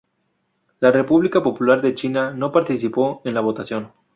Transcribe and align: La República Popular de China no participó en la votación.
La 0.79 0.89
República 0.89 1.43
Popular 1.43 1.79
de 1.79 1.93
China 1.93 2.33
no 2.35 2.51
participó 2.51 3.21
en 3.23 3.35
la 3.35 3.41
votación. 3.41 3.93